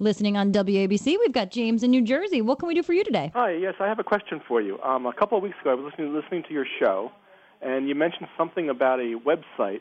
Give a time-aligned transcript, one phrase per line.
[0.00, 2.40] Listening on WABC, we've got James in New Jersey.
[2.40, 3.32] What can we do for you today?
[3.34, 4.80] Hi, yes, I have a question for you.
[4.82, 7.10] Um, a couple of weeks ago, I was listening, listening to your show,
[7.60, 9.80] and you mentioned something about a website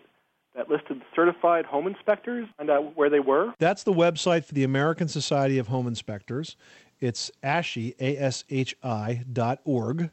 [0.56, 3.54] that listed certified home inspectors and uh, where they were.
[3.59, 6.56] That's the website for the American Society of Home Inspectors.
[7.00, 10.09] It's ASHI, A-S-H-I dot org.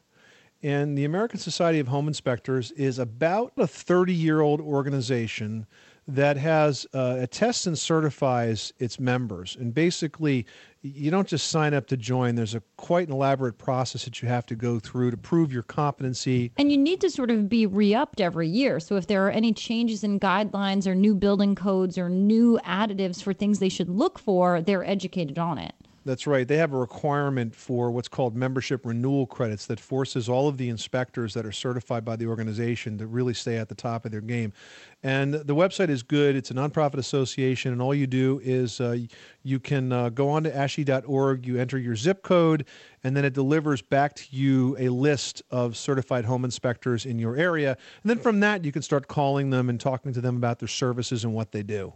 [0.61, 5.65] And the American Society of Home Inspectors is about a 30-year-old organization
[6.07, 9.55] that has uh, attests and certifies its members.
[9.59, 10.45] And basically,
[10.81, 12.35] you don't just sign up to join.
[12.35, 15.63] There's a quite an elaborate process that you have to go through to prove your
[15.63, 16.51] competency.
[16.57, 18.79] And you need to sort of be re-upped every year.
[18.79, 23.23] So if there are any changes in guidelines or new building codes or new additives
[23.23, 25.74] for things they should look for, they're educated on it.
[26.05, 26.47] That's right.
[26.47, 30.69] They have a requirement for what's called membership renewal credits that forces all of the
[30.69, 34.21] inspectors that are certified by the organization to really stay at the top of their
[34.21, 34.53] game.
[35.01, 36.35] And the website is good.
[36.35, 38.97] It's a nonprofit association, and all you do is uh,
[39.41, 42.65] you can uh, go on to ASHI.org, you enter your zip code,
[43.03, 47.35] and then it delivers back to you a list of certified home inspectors in your
[47.35, 47.75] area.
[48.03, 50.67] And then from that, you can start calling them and talking to them about their
[50.67, 51.93] services and what they do.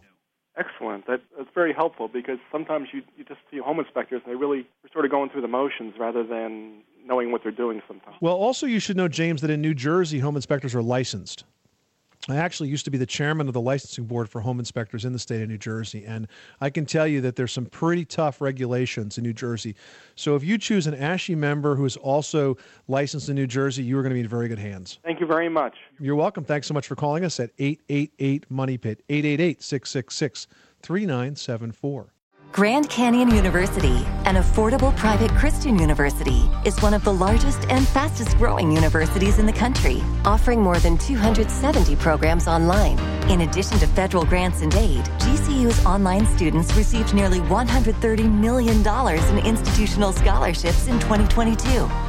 [1.10, 4.60] That, that's very helpful because sometimes you, you just see home inspectors and they really
[4.60, 8.16] are sort of going through the motions rather than knowing what they're doing sometimes.
[8.22, 11.46] Well, also, you should know, James, that in New Jersey, home inspectors are licensed.
[12.28, 15.14] I actually used to be the chairman of the licensing board for home inspectors in
[15.14, 16.28] the state of New Jersey, and
[16.62, 19.73] I can tell you that there's some pretty tough regulations in New Jersey.
[20.16, 22.58] So if you choose an ASHI member who is also
[22.88, 25.00] licensed in New Jersey, you are going to be in very good hands.
[25.04, 25.76] Thank you very much.
[26.00, 26.44] You're welcome.
[26.44, 30.48] Thanks so much for calling us at 888 Money Pit, 888 666
[30.82, 32.14] 3974.
[32.52, 38.36] Grand Canyon University, an affordable private Christian university, is one of the largest and fastest
[38.38, 42.98] growing universities in the country, offering more than 270 programs online.
[43.30, 49.45] In addition to federal grants and aid, GCU's online students received nearly $130 million in
[49.45, 52.08] institutional scholarships in 2022.